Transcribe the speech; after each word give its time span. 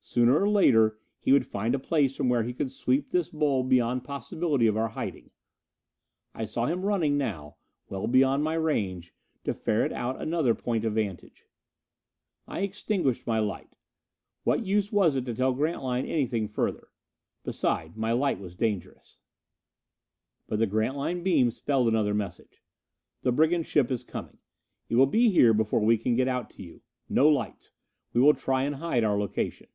Sooner 0.00 0.40
or 0.40 0.48
later 0.48 0.98
he 1.18 1.32
would 1.32 1.44
find 1.46 1.74
a 1.74 1.78
place 1.78 2.16
from 2.16 2.30
where 2.30 2.42
he 2.42 2.54
could 2.54 2.70
sweep 2.70 3.10
this 3.10 3.28
bowl 3.28 3.62
beyond 3.62 4.04
possibility 4.04 4.66
of 4.66 4.74
our 4.74 4.88
hiding. 4.88 5.30
I 6.34 6.46
saw 6.46 6.64
him 6.64 6.80
running 6.80 7.18
now, 7.18 7.58
well 7.90 8.06
beyond 8.06 8.42
my 8.42 8.54
range, 8.54 9.12
to 9.44 9.52
ferret 9.52 9.92
out 9.92 10.18
another 10.18 10.54
point 10.54 10.86
of 10.86 10.94
vantage. 10.94 11.44
I 12.46 12.60
extinguished 12.60 13.26
my 13.26 13.38
light. 13.38 13.76
What 14.44 14.64
use 14.64 14.90
was 14.90 15.14
it 15.14 15.26
to 15.26 15.34
tell 15.34 15.52
Grantline 15.52 16.06
anything 16.06 16.48
further? 16.48 16.88
Besides, 17.44 17.94
my 17.94 18.12
light 18.12 18.38
was 18.40 18.54
dangerous. 18.56 19.18
But 20.46 20.58
the 20.58 20.66
Grantline 20.66 21.22
beam 21.22 21.50
spelled 21.50 21.86
another 21.86 22.14
message: 22.14 22.62
"_The 23.26 23.36
brigand 23.36 23.66
ship 23.66 23.90
is 23.90 24.04
coming! 24.04 24.38
It 24.88 24.94
will 24.94 25.04
be 25.04 25.28
here 25.28 25.52
before 25.52 25.80
we 25.80 25.98
can 25.98 26.14
get 26.16 26.28
out 26.28 26.48
to 26.50 26.62
you! 26.62 26.80
No 27.10 27.28
lights! 27.28 27.72
We 28.14 28.22
will 28.22 28.32
try 28.32 28.62
and 28.62 28.76
hide 28.76 29.04
our 29.04 29.18
location. 29.18 29.66